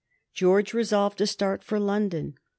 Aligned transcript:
George 0.33 0.73
resolved 0.73 1.19
to 1.19 1.27
start 1.27 1.63
for 1.63 1.79
London. 1.79 2.33